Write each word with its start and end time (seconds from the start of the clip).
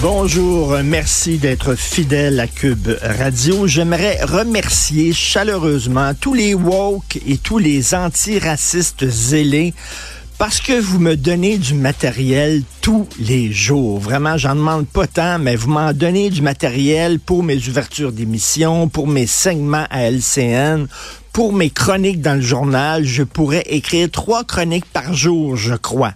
Bonjour, 0.00 0.76
merci 0.84 1.38
d'être 1.38 1.74
fidèle 1.74 2.38
à 2.38 2.46
Cube 2.46 2.88
Radio. 3.02 3.66
J'aimerais 3.66 4.22
remercier 4.22 5.12
chaleureusement 5.12 6.12
tous 6.14 6.34
les 6.34 6.54
woke 6.54 7.18
et 7.26 7.36
tous 7.36 7.58
les 7.58 7.96
antiracistes 7.96 9.08
zélés 9.08 9.74
parce 10.38 10.60
que 10.60 10.78
vous 10.80 11.00
me 11.00 11.16
donnez 11.16 11.58
du 11.58 11.74
matériel 11.74 12.62
tous 12.80 13.08
les 13.18 13.50
jours. 13.50 13.98
Vraiment, 13.98 14.36
j'en 14.36 14.54
demande 14.54 14.86
pas 14.86 15.08
tant, 15.08 15.40
mais 15.40 15.56
vous 15.56 15.68
m'en 15.68 15.92
donnez 15.92 16.30
du 16.30 16.42
matériel 16.42 17.18
pour 17.18 17.42
mes 17.42 17.56
ouvertures 17.68 18.12
d'émissions, 18.12 18.88
pour 18.88 19.08
mes 19.08 19.26
segments 19.26 19.86
à 19.90 20.08
LCN, 20.08 20.86
pour 21.32 21.52
mes 21.52 21.70
chroniques 21.70 22.20
dans 22.20 22.36
le 22.36 22.40
journal. 22.40 23.04
Je 23.04 23.24
pourrais 23.24 23.64
écrire 23.66 24.08
trois 24.12 24.44
chroniques 24.44 24.86
par 24.92 25.12
jour, 25.12 25.56
je 25.56 25.74
crois. 25.74 26.14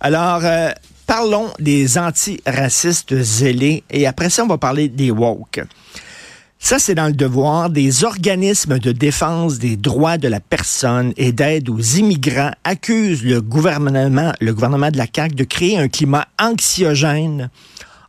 Alors, 0.00 0.40
euh, 0.42 0.70
parlons 1.06 1.48
des 1.58 1.98
antiracistes 1.98 3.20
zélés 3.20 3.84
et 3.90 4.06
après 4.06 4.30
ça, 4.30 4.44
on 4.44 4.48
va 4.48 4.58
parler 4.58 4.88
des 4.88 5.10
woke. 5.10 5.62
Ça, 6.58 6.78
c'est 6.78 6.94
dans 6.94 7.06
le 7.06 7.12
devoir 7.12 7.70
des 7.70 8.04
organismes 8.04 8.78
de 8.78 8.92
défense 8.92 9.58
des 9.58 9.76
droits 9.76 10.16
de 10.16 10.28
la 10.28 10.38
personne 10.38 11.12
et 11.16 11.32
d'aide 11.32 11.68
aux 11.68 11.80
immigrants 11.80 12.52
accusent 12.62 13.24
le 13.24 13.40
gouvernement, 13.42 14.32
le 14.40 14.54
gouvernement 14.54 14.90
de 14.90 14.96
la 14.96 15.06
CAQ 15.12 15.34
de 15.34 15.42
créer 15.42 15.76
un 15.76 15.88
climat 15.88 16.28
anxiogène 16.38 17.50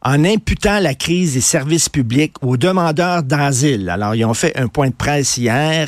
en 0.06 0.26
imputant 0.26 0.80
la 0.80 0.96
crise 0.96 1.34
des 1.34 1.42
services 1.42 1.88
publics 1.88 2.36
aux 2.42 2.58
demandeurs 2.58 3.24
d'asile. 3.24 3.90
Alors, 3.90 4.16
ils 4.16 4.26
ont 4.26 4.34
fait 4.34 4.58
un 4.58 4.68
point 4.68 4.90
de 4.90 4.94
presse 4.94 5.38
hier 5.38 5.88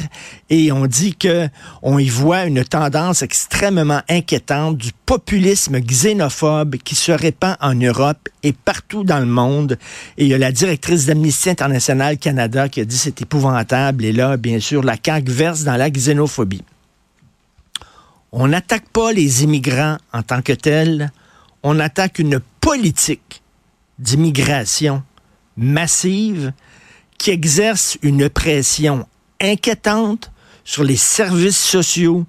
et 0.49 0.71
on 0.71 0.85
dit 0.85 1.15
que 1.15 1.49
on 1.81 1.99
y 1.99 2.07
voit 2.07 2.45
une 2.45 2.63
tendance 2.63 3.21
extrêmement 3.21 4.01
inquiétante 4.09 4.77
du 4.77 4.91
populisme 5.05 5.79
xénophobe 5.79 6.77
qui 6.77 6.95
se 6.95 7.11
répand 7.11 7.57
en 7.59 7.75
Europe 7.75 8.29
et 8.43 8.53
partout 8.53 9.03
dans 9.03 9.19
le 9.19 9.25
monde. 9.25 9.77
Et 10.17 10.23
il 10.23 10.29
y 10.29 10.33
a 10.33 10.37
la 10.37 10.53
directrice 10.53 11.05
d'Amnesty 11.05 11.49
International 11.49 12.17
Canada 12.17 12.69
qui 12.69 12.79
a 12.79 12.85
dit 12.85 12.97
c'est 12.97 13.21
épouvantable. 13.21 14.05
Et 14.05 14.13
là, 14.13 14.37
bien 14.37 14.61
sûr, 14.61 14.81
la 14.81 14.95
CAQ 15.03 15.29
verse 15.29 15.63
dans 15.63 15.75
la 15.75 15.89
xénophobie. 15.89 16.63
On 18.31 18.47
n'attaque 18.47 18.87
pas 18.89 19.11
les 19.11 19.43
immigrants 19.43 19.97
en 20.13 20.21
tant 20.21 20.41
que 20.41 20.53
tels, 20.53 21.11
on 21.63 21.79
attaque 21.79 22.19
une 22.19 22.39
politique 22.61 23.41
d'immigration 23.99 25.03
massive 25.57 26.51
qui 27.17 27.31
exerce 27.31 27.97
une 28.01 28.29
pression 28.29 29.07
inquiétante 29.41 30.31
sur 30.63 30.83
les 30.83 30.97
services 30.97 31.59
sociaux, 31.59 32.25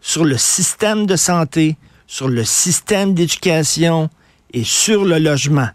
sur 0.00 0.24
le 0.24 0.38
système 0.38 1.06
de 1.06 1.16
santé, 1.16 1.76
sur 2.06 2.28
le 2.28 2.44
système 2.44 3.14
d'éducation 3.14 4.10
et 4.52 4.64
sur 4.64 5.04
le 5.04 5.18
logement. 5.18 5.68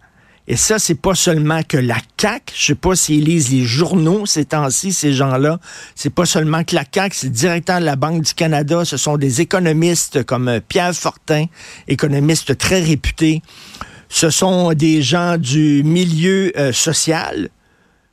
Et 0.48 0.56
ça, 0.56 0.80
c'est 0.80 0.96
pas 0.96 1.14
seulement 1.14 1.62
que 1.62 1.78
la 1.78 1.98
CAQ, 2.20 2.54
je 2.56 2.66
sais 2.66 2.76
pas 2.76 2.96
s'ils 2.96 3.24
lisent 3.24 3.52
les 3.52 3.66
journaux 3.66 4.26
ces 4.26 4.46
temps-ci, 4.46 4.94
ces 4.94 5.14
gens-là, 5.14 5.60
c'est 5.94 6.10
pas 6.10 6.26
seulement 6.26 6.64
que 6.64 6.74
la 6.74 6.84
CAQ, 6.92 7.16
c'est 7.16 7.28
le 7.28 7.34
directeur 7.34 7.80
de 7.80 7.86
la 7.86 7.96
Banque 7.96 8.24
du 8.24 8.34
Canada, 8.34 8.84
ce 8.84 8.98
sont 8.98 9.18
des 9.18 9.42
économistes 9.42 10.24
comme 10.24 10.60
Pierre 10.68 10.96
Fortin, 10.96 11.46
économiste 11.88 12.58
très 12.58 12.82
réputé, 12.82 13.44
ce 14.10 14.32
sont 14.32 14.74
des 14.74 15.02
gens 15.04 15.38
du 15.38 15.84
milieu 15.84 16.52
euh, 16.58 16.74
social 16.74 17.50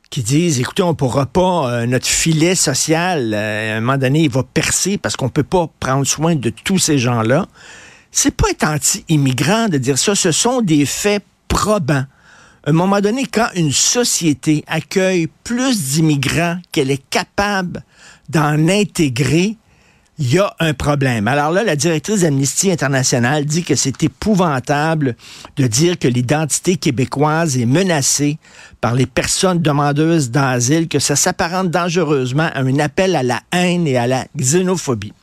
qui 0.09 0.23
disent, 0.23 0.59
écoutez, 0.59 0.83
on 0.83 0.89
ne 0.89 0.93
pourra 0.93 1.25
pas, 1.25 1.69
euh, 1.69 1.85
notre 1.85 2.07
filet 2.07 2.55
social, 2.55 3.33
euh, 3.33 3.73
à 3.73 3.77
un 3.77 3.81
moment 3.81 3.97
donné, 3.97 4.21
il 4.21 4.29
va 4.29 4.43
percer 4.43 4.97
parce 4.97 5.17
qu'on 5.17 5.25
ne 5.25 5.31
peut 5.31 5.43
pas 5.43 5.69
prendre 5.79 6.05
soin 6.05 6.35
de 6.35 6.49
tous 6.49 6.77
ces 6.77 6.97
gens-là. 6.97 7.47
C'est 8.11 8.31
pas 8.31 8.49
être 8.51 8.63
anti-immigrant 8.63 9.67
de 9.67 9.77
dire 9.77 9.97
ça, 9.97 10.15
ce 10.15 10.31
sont 10.31 10.61
des 10.61 10.85
faits 10.85 11.23
probants. 11.47 12.05
À 12.63 12.69
un 12.69 12.73
moment 12.73 13.01
donné, 13.01 13.25
quand 13.25 13.47
une 13.55 13.71
société 13.71 14.63
accueille 14.67 15.27
plus 15.43 15.91
d'immigrants 15.91 16.57
qu'elle 16.71 16.91
est 16.91 17.03
capable 17.09 17.83
d'en 18.29 18.67
intégrer, 18.69 19.57
il 20.19 20.33
y 20.33 20.39
a 20.39 20.55
un 20.59 20.73
problème. 20.73 21.27
Alors 21.27 21.51
là, 21.51 21.63
la 21.63 21.75
directrice 21.75 22.21
d'Amnesty 22.21 22.71
International 22.71 23.45
dit 23.45 23.63
que 23.63 23.75
c'est 23.75 24.01
épouvantable 24.03 25.15
de 25.57 25.67
dire 25.67 25.99
que 25.99 26.07
l'identité 26.07 26.77
québécoise 26.77 27.57
est 27.57 27.65
menacée 27.65 28.37
par 28.81 28.95
les 28.95 29.05
personnes 29.05 29.61
demandeuses 29.61 30.31
d'asile, 30.31 30.87
que 30.87 30.99
ça 30.99 31.15
s'apparente 31.15 31.69
dangereusement 31.69 32.49
à 32.53 32.61
un 32.61 32.79
appel 32.79 33.15
à 33.15 33.23
la 33.23 33.41
haine 33.51 33.85
et 33.87 33.97
à 33.97 34.07
la 34.07 34.25
xénophobie. 34.35 35.13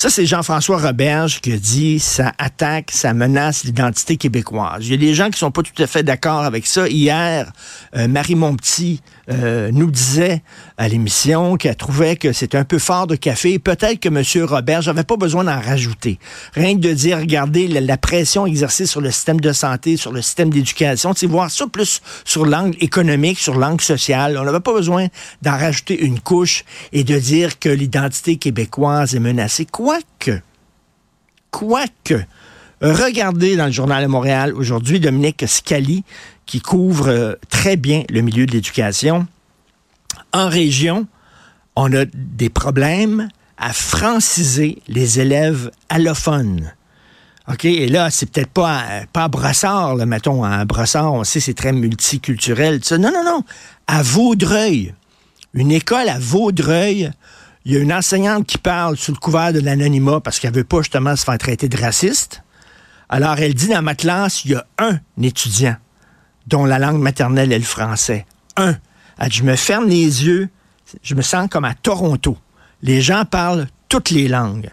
Ça, 0.00 0.10
c'est 0.10 0.26
Jean-François 0.26 0.78
Roberge 0.78 1.40
qui 1.40 1.52
a 1.52 1.56
dit 1.56 1.98
ça 1.98 2.32
attaque, 2.38 2.92
ça 2.92 3.12
menace 3.14 3.64
l'identité 3.64 4.16
québécoise. 4.16 4.86
Il 4.86 4.90
y 4.92 4.94
a 4.94 4.96
des 4.96 5.12
gens 5.12 5.28
qui 5.28 5.40
sont 5.40 5.50
pas 5.50 5.62
tout 5.62 5.82
à 5.82 5.88
fait 5.88 6.04
d'accord 6.04 6.44
avec 6.44 6.68
ça. 6.68 6.86
Hier, 6.86 7.50
euh, 7.96 8.06
Marie 8.06 8.36
Montpetit 8.36 9.00
euh, 9.28 9.70
nous 9.72 9.90
disait 9.90 10.42
à 10.76 10.86
l'émission 10.86 11.56
qu'elle 11.56 11.74
trouvait 11.74 12.14
que 12.14 12.32
c'était 12.32 12.56
un 12.56 12.64
peu 12.64 12.78
fort 12.78 13.08
de 13.08 13.16
café. 13.16 13.58
Peut-être 13.58 13.98
que 13.98 14.08
M. 14.08 14.44
Robert, 14.44 14.82
j'avais 14.82 15.02
pas 15.02 15.16
besoin 15.16 15.42
d'en 15.42 15.60
rajouter. 15.60 16.20
Rien 16.54 16.76
que 16.76 16.80
de 16.80 16.92
dire, 16.92 17.18
regardez 17.18 17.66
la, 17.66 17.96
pression 17.98 18.46
exercée 18.46 18.86
sur 18.86 19.00
le 19.00 19.10
système 19.10 19.40
de 19.40 19.52
santé, 19.52 19.96
sur 19.96 20.12
le 20.12 20.22
système 20.22 20.50
d'éducation, 20.50 21.12
c'est 21.16 21.26
voir 21.26 21.50
ça 21.50 21.66
plus 21.66 22.00
sur 22.24 22.46
l'angle 22.46 22.76
économique, 22.80 23.40
sur 23.40 23.58
l'angle 23.58 23.82
social. 23.82 24.38
On 24.38 24.44
n'avait 24.44 24.60
pas 24.60 24.72
besoin 24.72 25.08
d'en 25.42 25.58
rajouter 25.58 26.00
une 26.00 26.20
couche 26.20 26.64
et 26.92 27.02
de 27.02 27.18
dire 27.18 27.58
que 27.58 27.68
l'identité 27.68 28.36
québécoise 28.36 29.16
est 29.16 29.20
menacée. 29.20 29.66
Quoique, 31.50 32.20
regardez 32.80 33.56
dans 33.56 33.66
le 33.66 33.72
journal 33.72 34.02
de 34.02 34.08
Montréal 34.08 34.54
aujourd'hui 34.54 35.00
Dominique 35.00 35.44
Scali 35.46 36.04
qui 36.46 36.60
couvre 36.60 37.08
euh, 37.08 37.34
très 37.48 37.76
bien 37.76 38.04
le 38.10 38.20
milieu 38.20 38.46
de 38.46 38.52
l'éducation. 38.52 39.26
En 40.32 40.48
région, 40.48 41.06
on 41.76 41.92
a 41.94 42.04
des 42.04 42.48
problèmes 42.48 43.28
à 43.56 43.72
franciser 43.72 44.82
les 44.88 45.20
élèves 45.20 45.70
allophones. 45.88 46.72
OK, 47.50 47.64
et 47.64 47.88
là, 47.88 48.10
c'est 48.10 48.30
peut-être 48.30 48.50
pas, 48.50 48.84
pas 49.12 49.24
à 49.24 49.28
Brossard, 49.28 49.96
là, 49.96 50.04
mettons, 50.04 50.44
à 50.44 50.64
Brossard, 50.64 51.14
on 51.14 51.24
sait 51.24 51.40
c'est 51.40 51.54
très 51.54 51.72
multiculturel. 51.72 52.80
Non, 52.92 53.10
non, 53.10 53.24
non. 53.24 53.42
À 53.86 54.02
Vaudreuil, 54.02 54.94
une 55.54 55.72
école 55.72 56.10
à 56.10 56.18
Vaudreuil, 56.18 57.10
il 57.68 57.74
y 57.74 57.76
a 57.76 57.80
une 57.80 57.92
enseignante 57.92 58.46
qui 58.46 58.56
parle 58.56 58.96
sous 58.96 59.12
le 59.12 59.18
couvert 59.18 59.52
de 59.52 59.60
l'anonymat 59.60 60.20
parce 60.20 60.40
qu'elle 60.40 60.54
veut 60.54 60.64
pas 60.64 60.78
justement 60.78 61.14
se 61.16 61.24
faire 61.24 61.36
traiter 61.36 61.68
de 61.68 61.76
raciste. 61.76 62.42
Alors, 63.10 63.38
elle 63.38 63.52
dit 63.52 63.68
dans 63.68 63.82
ma 63.82 63.94
classe, 63.94 64.46
il 64.46 64.52
y 64.52 64.54
a 64.54 64.66
un 64.78 64.98
étudiant 65.22 65.76
dont 66.46 66.64
la 66.64 66.78
langue 66.78 66.98
maternelle 66.98 67.52
est 67.52 67.58
le 67.58 67.64
français. 67.64 68.24
Un. 68.56 68.74
Elle 69.18 69.28
dit, 69.28 69.36
je 69.36 69.42
me 69.42 69.54
ferme 69.54 69.86
les 69.86 70.24
yeux, 70.24 70.48
je 71.02 71.14
me 71.14 71.20
sens 71.20 71.46
comme 71.50 71.66
à 71.66 71.74
Toronto. 71.74 72.38
Les 72.80 73.02
gens 73.02 73.26
parlent 73.26 73.66
toutes 73.90 74.08
les 74.08 74.28
langues. 74.28 74.70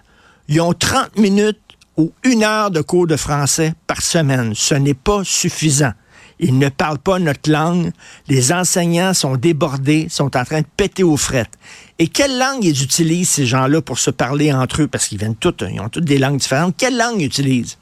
Ils 0.47 0.61
ont 0.61 0.71
30 0.71 1.17
minutes 1.17 1.59
ou 1.97 2.13
une 2.23 2.45
heure 2.45 2.71
de 2.71 2.79
cours 2.79 3.07
de 3.07 3.17
français 3.17 3.73
par 3.87 4.01
semaine. 4.01 4.53
Ce 4.55 4.73
n'est 4.73 4.93
pas 4.93 5.21
suffisant. 5.25 5.91
Ils 6.39 6.57
ne 6.57 6.69
parlent 6.69 6.99
pas 6.99 7.19
notre 7.19 7.49
langue. 7.49 7.91
Les 8.27 8.51
enseignants 8.51 9.13
sont 9.13 9.37
débordés, 9.37 10.07
sont 10.09 10.35
en 10.35 10.43
train 10.43 10.61
de 10.61 10.67
péter 10.77 11.03
aux 11.03 11.17
frettes. 11.17 11.57
Et 11.97 12.07
quelle 12.07 12.37
langue 12.37 12.63
ils 12.63 12.83
utilisent, 12.83 13.29
ces 13.29 13.45
gens-là, 13.45 13.81
pour 13.81 13.99
se 13.99 14.11
parler 14.11 14.51
entre 14.51 14.81
eux? 14.81 14.87
Parce 14.87 15.07
qu'ils 15.07 15.17
viennent 15.17 15.35
toutes, 15.35 15.63
ils 15.69 15.79
ont 15.79 15.89
toutes 15.89 16.05
des 16.05 16.17
langues 16.17 16.39
différentes. 16.39 16.75
Quelle 16.77 16.97
langue 16.97 17.21
ils 17.21 17.25
utilisent? 17.25 17.77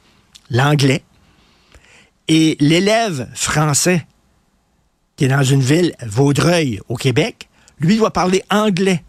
L'anglais. 0.49 1.03
Et 2.27 2.55
l'élève 2.59 3.27
français, 3.33 4.05
qui 5.15 5.25
est 5.25 5.29
dans 5.29 5.43
une 5.43 5.61
ville, 5.61 5.95
Vaudreuil, 6.05 6.79
au 6.89 6.95
Québec, 6.95 7.49
lui 7.79 7.97
doit 7.97 8.13
parler 8.13 8.43
anglais 8.49 9.03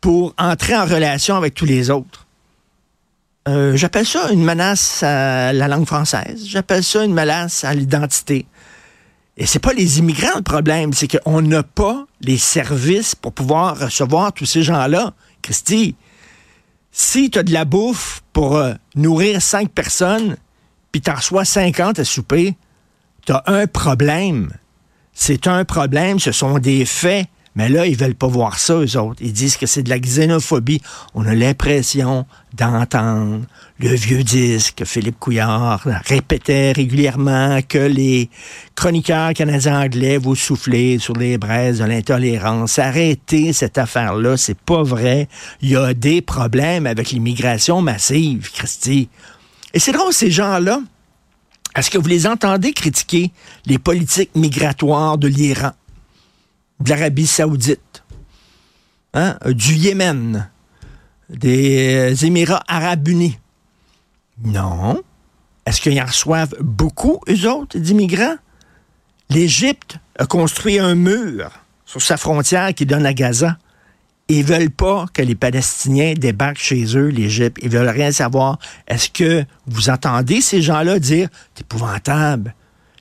pour 0.00 0.34
entrer 0.38 0.76
en 0.76 0.84
relation 0.84 1.36
avec 1.36 1.54
tous 1.54 1.64
les 1.64 1.90
autres. 1.90 2.25
Euh, 3.48 3.76
j'appelle 3.76 4.06
ça 4.06 4.30
une 4.32 4.44
menace 4.44 5.02
à 5.02 5.52
la 5.52 5.68
langue 5.68 5.86
française. 5.86 6.44
J'appelle 6.46 6.82
ça 6.82 7.04
une 7.04 7.14
menace 7.14 7.62
à 7.64 7.74
l'identité. 7.74 8.46
Et 9.36 9.46
c'est 9.46 9.58
pas 9.58 9.72
les 9.72 9.98
immigrants 9.98 10.36
le 10.36 10.42
problème, 10.42 10.92
c'est 10.92 11.08
qu'on 11.08 11.42
n'a 11.42 11.62
pas 11.62 12.06
les 12.22 12.38
services 12.38 13.14
pour 13.14 13.32
pouvoir 13.32 13.78
recevoir 13.78 14.32
tous 14.32 14.46
ces 14.46 14.62
gens-là. 14.62 15.12
Christy, 15.42 15.94
si 16.90 17.30
tu 17.30 17.38
as 17.38 17.42
de 17.42 17.52
la 17.52 17.66
bouffe 17.66 18.22
pour 18.32 18.56
euh, 18.56 18.72
nourrir 18.94 19.42
cinq 19.42 19.70
personnes, 19.70 20.36
puis 20.90 21.02
tu 21.02 21.10
reçois 21.10 21.44
50 21.44 21.98
à 21.98 22.04
souper, 22.04 22.56
tu 23.26 23.32
as 23.32 23.42
un 23.46 23.66
problème. 23.66 24.50
C'est 25.12 25.46
un 25.46 25.64
problème, 25.64 26.18
ce 26.18 26.32
sont 26.32 26.58
des 26.58 26.84
faits 26.84 27.26
Mais 27.56 27.70
là, 27.70 27.86
ils 27.86 27.96
veulent 27.96 28.14
pas 28.14 28.26
voir 28.26 28.58
ça, 28.58 28.74
eux 28.74 28.98
autres. 28.98 29.20
Ils 29.22 29.32
disent 29.32 29.56
que 29.56 29.66
c'est 29.66 29.82
de 29.82 29.88
la 29.88 29.98
xénophobie. 29.98 30.82
On 31.14 31.26
a 31.26 31.34
l'impression 31.34 32.26
d'entendre 32.52 33.46
le 33.78 33.94
vieux 33.94 34.22
disque 34.22 34.76
que 34.76 34.84
Philippe 34.84 35.18
Couillard 35.18 35.86
répétait 36.04 36.72
régulièrement 36.72 37.60
que 37.66 37.78
les 37.78 38.28
chroniqueurs 38.74 39.32
canadiens 39.32 39.80
anglais 39.80 40.18
vous 40.18 40.36
soufflez 40.36 40.98
sur 40.98 41.14
les 41.14 41.38
braises 41.38 41.78
de 41.78 41.84
l'intolérance. 41.84 42.78
Arrêtez 42.78 43.54
cette 43.54 43.78
affaire-là, 43.78 44.36
c'est 44.36 44.58
pas 44.58 44.82
vrai. 44.82 45.26
Il 45.62 45.70
y 45.70 45.76
a 45.76 45.94
des 45.94 46.20
problèmes 46.20 46.86
avec 46.86 47.10
l'immigration 47.10 47.80
massive, 47.80 48.50
Christy. 48.52 49.08
Et 49.72 49.78
c'est 49.78 49.92
drôle, 49.92 50.12
ces 50.12 50.30
gens-là, 50.30 50.80
est-ce 51.74 51.90
que 51.90 51.98
vous 51.98 52.08
les 52.08 52.26
entendez 52.26 52.72
critiquer 52.72 53.32
les 53.66 53.78
politiques 53.78 54.34
migratoires 54.34 55.18
de 55.18 55.28
l'Iran? 55.28 55.72
De 56.80 56.90
l'Arabie 56.90 57.26
saoudite, 57.26 58.04
hein, 59.14 59.36
du 59.46 59.74
Yémen, 59.74 60.48
des 61.28 62.24
Émirats 62.24 62.62
arabes 62.68 63.08
unis. 63.08 63.38
Non. 64.44 65.02
Est-ce 65.64 65.80
qu'ils 65.80 66.00
en 66.00 66.06
reçoivent 66.06 66.54
beaucoup, 66.60 67.20
eux 67.28 67.50
autres, 67.50 67.78
d'immigrants? 67.78 68.36
L'Égypte 69.30 69.98
a 70.18 70.26
construit 70.26 70.78
un 70.78 70.94
mur 70.94 71.50
sur 71.84 72.00
sa 72.00 72.16
frontière 72.16 72.72
qui 72.74 72.86
donne 72.86 73.06
à 73.06 73.12
Gaza. 73.12 73.58
Ils 74.28 74.44
veulent 74.44 74.70
pas 74.70 75.06
que 75.12 75.22
les 75.22 75.34
Palestiniens 75.34 76.14
débarquent 76.14 76.58
chez 76.58 76.96
eux, 76.96 77.08
l'Égypte. 77.08 77.58
Ils 77.62 77.70
veulent 77.70 77.88
rien 77.88 78.12
savoir. 78.12 78.58
Est-ce 78.86 79.10
que 79.10 79.44
vous 79.66 79.88
entendez 79.88 80.40
ces 80.40 80.62
gens-là 80.62 80.98
dire 80.98 81.28
c'est 81.54 81.62
épouvantable? 81.62 82.54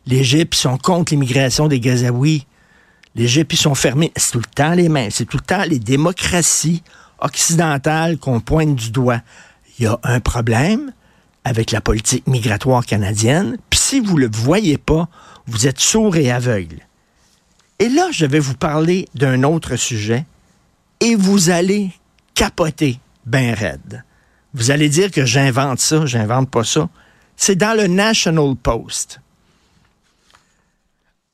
L'Égypte 0.07 0.55
sont 0.55 0.77
contre 0.77 1.13
l'immigration 1.13 1.67
des 1.67 1.79
Gazaouis. 1.79 2.45
Les 3.15 3.27
GP 3.27 3.53
sont 3.53 3.75
fermés. 3.75 4.11
C'est 4.15 4.31
tout 4.31 4.39
le 4.39 4.53
temps 4.53 4.73
les 4.73 4.89
mêmes. 4.89 5.11
C'est 5.11 5.25
tout 5.25 5.37
le 5.37 5.43
temps 5.43 5.63
les 5.63 5.79
démocraties 5.79 6.83
occidentales 7.19 8.17
qu'on 8.17 8.41
pointe 8.41 8.75
du 8.75 8.91
doigt. 8.91 9.21
Il 9.79 9.85
y 9.85 9.87
a 9.87 9.99
un 10.03 10.19
problème 10.19 10.91
avec 11.43 11.71
la 11.71 11.79
politique 11.79 12.27
migratoire 12.27 12.85
canadienne. 12.85 13.57
Puis 13.69 13.79
si 13.79 13.99
vous 13.99 14.15
ne 14.15 14.25
le 14.25 14.31
voyez 14.31 14.77
pas, 14.77 15.07
vous 15.47 15.67
êtes 15.67 15.79
sourd 15.79 16.17
et 16.17 16.31
aveugle. 16.31 16.79
Et 17.79 17.89
là, 17.89 18.09
je 18.11 18.25
vais 18.25 18.39
vous 18.39 18.55
parler 18.55 19.07
d'un 19.15 19.43
autre 19.43 19.75
sujet 19.75 20.25
et 20.99 21.15
vous 21.15 21.49
allez 21.49 21.91
capoter 22.33 22.99
ben 23.25 23.53
raide. 23.53 24.03
Vous 24.53 24.71
allez 24.71 24.89
dire 24.89 25.11
que 25.11 25.25
j'invente 25.25 25.79
ça, 25.79 26.05
j'invente 26.05 26.49
pas 26.49 26.63
ça. 26.63 26.89
C'est 27.35 27.55
dans 27.55 27.77
le 27.77 27.87
National 27.87 28.55
Post. 28.55 29.19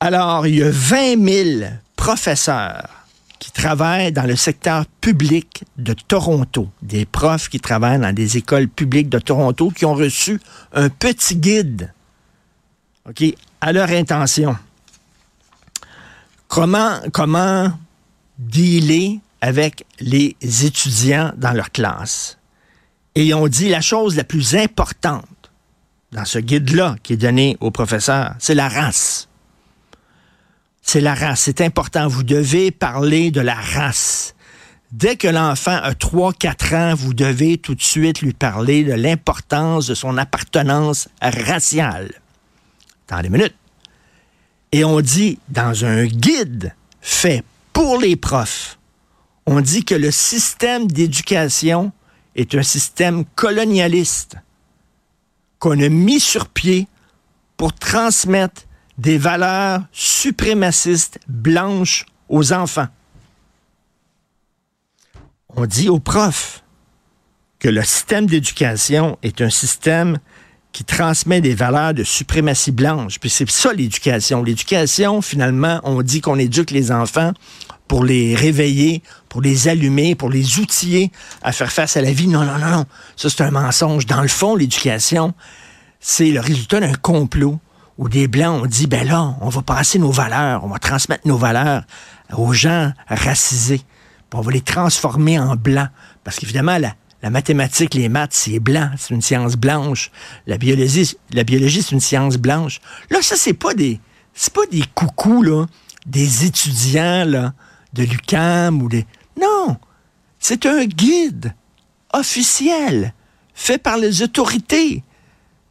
Alors, 0.04 0.48
il 0.48 0.56
y 0.56 0.62
a 0.64 0.68
20 0.68 1.60
000 1.60 1.70
professeurs 1.94 2.88
qui 3.38 3.52
travaillent 3.52 4.10
dans 4.10 4.24
le 4.24 4.34
secteur 4.34 4.84
public 5.00 5.62
de 5.78 5.92
Toronto, 5.92 6.68
des 6.82 7.04
profs 7.04 7.48
qui 7.48 7.60
travaillent 7.60 8.00
dans 8.00 8.12
des 8.12 8.36
écoles 8.36 8.66
publiques 8.66 9.08
de 9.08 9.20
Toronto, 9.20 9.70
qui 9.70 9.84
ont 9.84 9.94
reçu 9.94 10.40
un 10.72 10.88
petit 10.88 11.36
guide, 11.36 11.92
à 13.60 13.72
leur 13.72 13.90
intention. 13.90 14.56
Comment, 16.48 16.98
comment 17.12 17.70
dealer 18.40 19.20
avec 19.40 19.86
les 20.00 20.34
étudiants 20.40 21.30
dans 21.36 21.52
leur 21.52 21.70
classe? 21.70 22.38
Et 23.14 23.26
ils 23.26 23.34
ont 23.34 23.46
dit 23.46 23.68
la 23.68 23.80
chose 23.80 24.16
la 24.16 24.24
plus 24.24 24.56
importante 24.56 25.52
dans 26.10 26.24
ce 26.24 26.40
guide-là 26.40 26.96
qui 27.04 27.12
est 27.12 27.18
donné 27.18 27.56
aux 27.60 27.70
professeurs, 27.70 28.34
c'est 28.40 28.56
la 28.56 28.68
race 28.68 29.28
c'est 30.82 31.00
la 31.00 31.14
race. 31.14 31.42
C'est 31.42 31.60
important. 31.60 32.08
Vous 32.08 32.24
devez 32.24 32.70
parler 32.70 33.30
de 33.30 33.40
la 33.40 33.54
race. 33.54 34.34
Dès 34.90 35.16
que 35.16 35.28
l'enfant 35.28 35.78
a 35.82 35.92
3-4 35.92 36.76
ans, 36.76 36.94
vous 36.94 37.14
devez 37.14 37.56
tout 37.56 37.74
de 37.74 37.82
suite 37.82 38.20
lui 38.20 38.34
parler 38.34 38.84
de 38.84 38.92
l'importance 38.92 39.86
de 39.86 39.94
son 39.94 40.18
appartenance 40.18 41.08
raciale. 41.22 42.12
Dans 43.08 43.20
les 43.20 43.30
minutes. 43.30 43.54
Et 44.72 44.84
on 44.84 45.00
dit, 45.00 45.38
dans 45.48 45.84
un 45.84 46.04
guide 46.04 46.74
fait 47.00 47.42
pour 47.72 47.98
les 47.98 48.16
profs, 48.16 48.78
on 49.46 49.60
dit 49.60 49.84
que 49.84 49.94
le 49.94 50.10
système 50.10 50.86
d'éducation 50.86 51.92
est 52.36 52.54
un 52.54 52.62
système 52.62 53.24
colonialiste 53.34 54.36
qu'on 55.58 55.80
a 55.80 55.88
mis 55.88 56.20
sur 56.20 56.48
pied 56.48 56.86
pour 57.56 57.72
transmettre 57.72 58.62
des 58.98 59.18
valeurs 59.18 59.82
suprémacistes 59.92 61.18
blanches 61.28 62.06
aux 62.28 62.52
enfants. 62.52 62.88
On 65.54 65.66
dit 65.66 65.88
aux 65.88 66.00
profs 66.00 66.62
que 67.58 67.68
le 67.68 67.82
système 67.82 68.26
d'éducation 68.26 69.18
est 69.22 69.40
un 69.40 69.50
système 69.50 70.18
qui 70.72 70.84
transmet 70.84 71.40
des 71.40 71.54
valeurs 71.54 71.94
de 71.94 72.02
suprématie 72.02 72.72
blanche. 72.72 73.18
Puis 73.20 73.30
c'est 73.30 73.48
ça 73.50 73.72
l'éducation. 73.72 74.42
L'éducation, 74.42 75.20
finalement, 75.20 75.80
on 75.84 76.02
dit 76.02 76.20
qu'on 76.20 76.38
éduque 76.38 76.70
les 76.70 76.90
enfants 76.90 77.32
pour 77.88 78.04
les 78.04 78.34
réveiller, 78.34 79.02
pour 79.28 79.42
les 79.42 79.68
allumer, 79.68 80.14
pour 80.14 80.30
les 80.30 80.58
outiller 80.58 81.12
à 81.42 81.52
faire 81.52 81.70
face 81.70 81.96
à 81.98 82.00
la 82.00 82.12
vie. 82.12 82.26
Non, 82.26 82.44
non, 82.44 82.58
non, 82.58 82.70
non. 82.70 82.86
Ça, 83.16 83.28
c'est 83.28 83.42
un 83.42 83.50
mensonge. 83.50 84.06
Dans 84.06 84.22
le 84.22 84.28
fond, 84.28 84.56
l'éducation, 84.56 85.34
c'est 86.00 86.30
le 86.30 86.40
résultat 86.40 86.80
d'un 86.80 86.94
complot 86.94 87.58
où 88.02 88.08
des 88.08 88.26
Blancs 88.26 88.64
ont 88.64 88.66
dit, 88.66 88.88
ben 88.88 89.06
là, 89.06 89.36
on 89.40 89.48
va 89.48 89.62
passer 89.62 90.00
nos 90.00 90.10
valeurs, 90.10 90.64
on 90.64 90.66
va 90.66 90.80
transmettre 90.80 91.24
nos 91.24 91.36
valeurs 91.36 91.84
aux 92.36 92.52
gens 92.52 92.92
racisés, 93.06 93.78
puis 94.28 94.40
on 94.40 94.40
va 94.40 94.50
les 94.50 94.60
transformer 94.60 95.38
en 95.38 95.54
blancs. 95.54 95.88
Parce 96.24 96.40
qu'évidemment, 96.40 96.78
la, 96.78 97.30
mathématique, 97.30 97.94
les 97.94 98.08
maths, 98.08 98.32
c'est 98.32 98.58
blanc, 98.58 98.90
c'est 98.98 99.14
une 99.14 99.22
science 99.22 99.54
blanche. 99.54 100.10
La 100.48 100.58
biologie, 100.58 101.16
la 101.30 101.44
biologie, 101.44 101.80
c'est 101.80 101.92
une 101.92 102.00
science 102.00 102.38
blanche. 102.38 102.80
Là, 103.08 103.22
ça, 103.22 103.36
c'est 103.36 103.54
pas 103.54 103.72
des, 103.72 104.00
c'est 104.34 104.52
pas 104.52 104.66
des 104.68 104.82
coucous, 104.96 105.66
des 106.04 106.44
étudiants, 106.44 107.52
de 107.92 108.02
l'UCAM 108.02 108.82
ou 108.82 108.88
des, 108.88 109.06
non! 109.40 109.76
C'est 110.40 110.66
un 110.66 110.86
guide 110.86 111.54
officiel 112.12 113.14
fait 113.54 113.78
par 113.78 113.96
les 113.96 114.22
autorités 114.22 115.04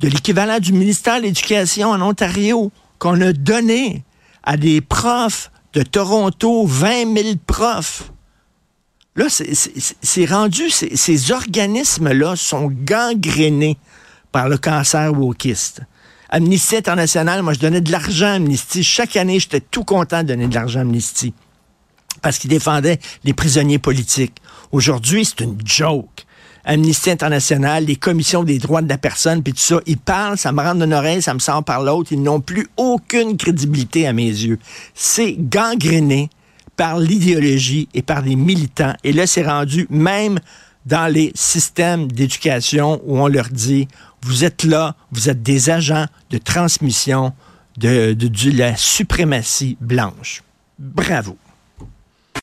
de 0.01 0.07
l'équivalent 0.07 0.59
du 0.59 0.74
ministère 0.74 1.18
de 1.18 1.24
l'Éducation 1.24 1.92
en 1.92 2.02
Ontario 2.02 2.71
qu'on 2.99 3.21
a 3.21 3.33
donné 3.33 4.04
à 4.44 4.57
des 4.57 4.81
profs 4.81 5.52
de 5.73 5.83
Toronto, 5.83 6.66
20 6.66 7.16
000 7.16 7.30
profs. 7.45 8.11
Là, 9.16 9.25
c'est 9.30 10.25
rendu, 10.25 10.69
ces 10.69 11.31
organismes-là 11.31 12.35
sont 12.35 12.71
gangrénés 12.71 13.78
par 14.31 14.49
le 14.49 14.57
cancer 14.57 15.14
wokiste. 15.14 15.81
Amnesty 16.30 16.78
International, 16.78 17.44
moi, 17.44 17.54
je 17.54 17.59
donnais 17.59 17.81
de 17.81 17.92
l'argent 17.92 18.28
à 18.28 18.33
Amnesty. 18.33 18.83
Chaque 18.83 19.18
année, 19.18 19.40
j'étais 19.40 19.59
tout 19.59 19.83
content 19.83 20.23
de 20.23 20.30
donner 20.30 20.47
de 20.47 20.56
l'argent 20.56 20.80
à 20.80 20.83
Amnesty 20.83 21.33
parce 22.21 22.37
qu'ils 22.37 22.49
défendaient 22.49 22.99
les 23.23 23.33
prisonniers 23.33 23.80
politiques. 23.80 24.37
Aujourd'hui, 24.71 25.25
c'est 25.25 25.42
une 25.42 25.57
joke. 25.66 26.25
Amnesty 26.65 27.09
International, 27.09 27.85
les 27.85 27.95
commissions 27.95 28.44
des 28.44 28.59
droits 28.59 28.81
de 28.81 28.89
la 28.89 28.97
personne, 28.97 29.41
puis 29.44 29.53
tout 29.53 29.59
ça, 29.59 29.80
ils 29.85 29.97
parlent, 29.97 30.37
ça 30.37 30.51
me 30.51 30.61
rentre 30.61 30.80
d'une 30.80 30.94
oreille, 30.94 31.21
ça 31.21 31.33
me 31.33 31.39
sort 31.39 31.63
par 31.63 31.81
l'autre, 31.81 32.11
ils 32.11 32.21
n'ont 32.21 32.41
plus 32.41 32.68
aucune 32.77 33.37
crédibilité 33.37 34.07
à 34.07 34.13
mes 34.13 34.27
yeux. 34.27 34.59
C'est 34.94 35.35
gangréné 35.37 36.30
par 36.77 36.99
l'idéologie 36.99 37.87
et 37.94 38.01
par 38.01 38.21
les 38.21 38.35
militants. 38.35 38.94
Et 39.03 39.13
là, 39.13 39.27
c'est 39.27 39.45
rendu 39.45 39.87
même 39.89 40.39
dans 40.85 41.11
les 41.11 41.31
systèmes 41.35 42.11
d'éducation 42.11 43.01
où 43.06 43.19
on 43.19 43.27
leur 43.27 43.49
dit, 43.49 43.87
vous 44.23 44.44
êtes 44.44 44.63
là, 44.63 44.95
vous 45.11 45.30
êtes 45.30 45.44
des 45.44 45.69
agents 45.69 46.06
de 46.30 46.37
transmission 46.37 47.33
de, 47.77 48.13
de 48.13 48.57
la 48.57 48.75
suprématie 48.75 49.77
blanche. 49.80 50.44
Bravo. 50.77 51.37